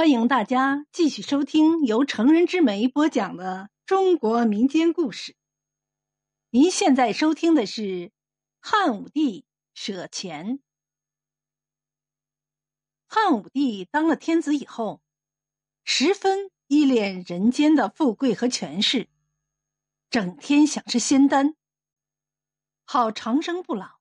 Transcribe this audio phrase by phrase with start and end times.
[0.00, 5.36] 欢迎大家继续收听由成人之美播讲的中国民间故事。
[6.48, 8.10] 您现在收听的是
[8.60, 9.44] 汉武帝
[9.74, 10.60] 舍钱。
[13.08, 15.02] 汉武帝当了天子以后，
[15.84, 19.06] 十分依恋人间的富贵和权势，
[20.08, 21.54] 整天想吃仙丹，
[22.86, 23.98] 好长生不老。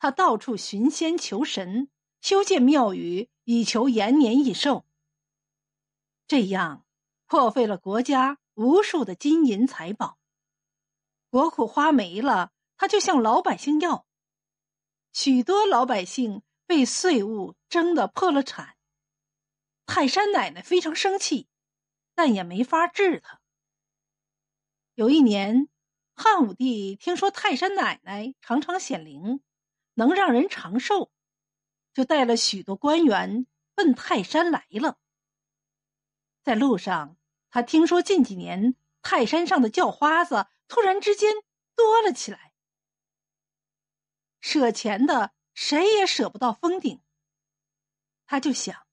[0.00, 1.88] 他到处寻仙求神，
[2.20, 4.84] 修建庙宇，以求延年益寿。
[6.32, 6.86] 这样
[7.26, 10.16] 破费了国家无数的金银财宝，
[11.28, 14.06] 国库花没了，他就向老百姓要。
[15.12, 18.78] 许多老百姓被税务征得破了产。
[19.84, 21.48] 泰山奶奶非常生气，
[22.14, 23.42] 但也没法治他。
[24.94, 25.68] 有一年，
[26.14, 29.42] 汉武帝听说泰山奶奶常常显灵，
[29.92, 31.10] 能让人长寿，
[31.92, 34.96] 就带了许多官员奔泰山来了。
[36.42, 37.16] 在路上，
[37.50, 41.34] 他听说近几年泰山上的叫花子突然之间
[41.76, 42.52] 多了起来，
[44.40, 47.00] 舍钱的谁也舍不到封顶。
[48.26, 48.86] 他就想：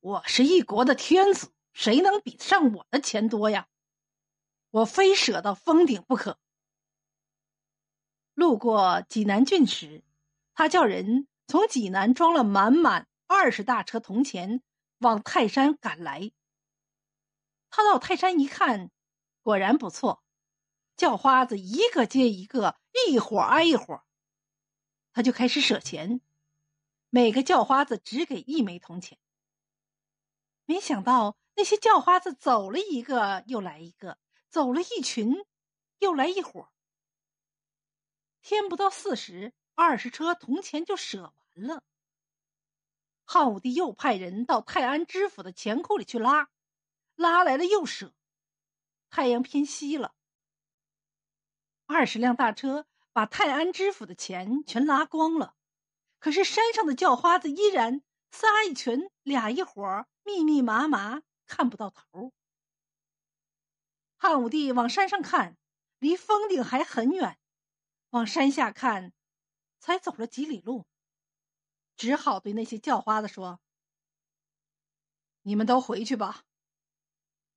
[0.00, 3.68] 我是一国的天子，谁能比得上我的钱多呀？
[4.70, 6.38] 我非舍到封顶不可。
[8.34, 10.04] 路过济南郡时，
[10.52, 14.62] 他叫人从济南装了满满二十大车铜钱。
[14.98, 16.32] 往泰山赶来。
[17.70, 18.90] 他到泰山一看，
[19.42, 20.24] 果然不错，
[20.96, 24.02] 叫花子一个接一个，一伙挨一伙。
[25.12, 26.20] 他就开始舍钱，
[27.10, 29.18] 每个叫花子只给一枚铜钱。
[30.64, 35.34] 没想到那些叫花子走了一个又来一个，走了一群
[35.98, 36.70] 又来一伙。
[38.40, 41.82] 天不到四时，二十车铜钱就舍完了。
[43.30, 46.48] 汉武帝又派人到泰安知府的钱库里去拉，
[47.14, 48.14] 拉来了又舍。
[49.10, 50.14] 太阳偏西了，
[51.84, 55.54] 二十辆大车把泰安知府的钱全拉光了。
[56.18, 62.32] 可是山上的叫花子依然仨一群，俩一伙，密密麻麻，看不到头。
[64.16, 65.58] 汉武帝往山上看，
[65.98, 67.34] 离峰顶还很远；
[68.08, 69.12] 往山下看，
[69.78, 70.86] 才走了几里路。
[71.98, 73.60] 只好对那些叫花子说
[75.42, 76.44] ：“你们都回去吧，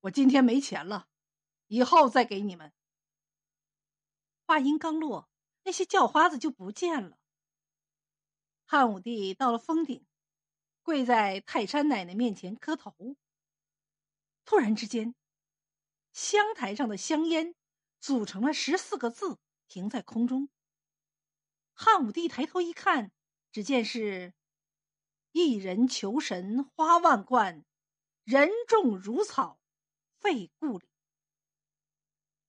[0.00, 1.08] 我今天没钱了，
[1.66, 2.72] 以后再给你们。”
[4.46, 5.28] 话音刚落，
[5.64, 7.18] 那些叫花子就不见了。
[8.64, 10.06] 汉武帝到了峰顶，
[10.82, 12.94] 跪在泰山奶奶面前磕头。
[14.46, 15.14] 突然之间，
[16.14, 17.54] 香台上的香烟
[18.00, 20.48] 组成了十四个字，停在空中。
[21.74, 23.12] 汉武帝抬头一看。
[23.52, 24.32] 只见是
[25.32, 27.64] “一人求神花万贯，
[28.24, 29.58] 人众如草
[30.18, 30.88] 废故里”。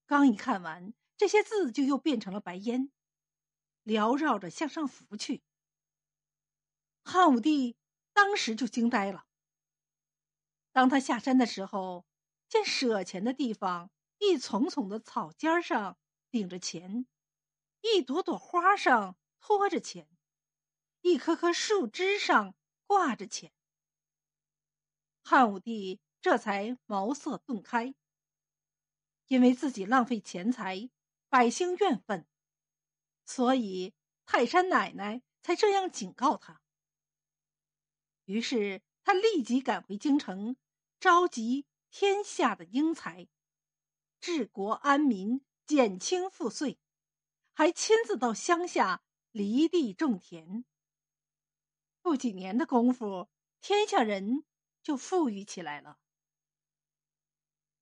[0.06, 2.92] 刚一看完，这些字就又变成了白烟，
[3.84, 5.42] 缭绕着向上浮去。
[7.04, 7.76] 汉武帝
[8.14, 9.26] 当时就惊呆了。
[10.72, 12.06] 当他下山的时候，
[12.48, 13.90] 见舍钱的地方，
[14.20, 15.98] 一丛丛的草尖上
[16.30, 17.08] 顶着钱，
[17.82, 20.08] 一朵朵花上托着钱。
[21.02, 23.52] 一棵棵树枝上挂着钱，
[25.24, 27.96] 汉武帝这才茅塞顿开。
[29.28, 30.90] 因为自己浪费钱财，
[31.30, 32.28] 百姓怨愤，
[33.26, 33.94] 所以
[34.26, 36.62] 泰山奶奶才这样警告他。
[38.26, 40.56] 于是他立即赶回京城，
[41.00, 43.28] 召集天下的英才，
[44.20, 46.78] 治国安民，减轻赋税，
[47.54, 49.02] 还亲自到乡下
[49.32, 50.66] 犁地种田。
[52.02, 53.30] 不几年的功夫，
[53.62, 54.44] 天下人
[54.82, 55.98] 就富裕起来了。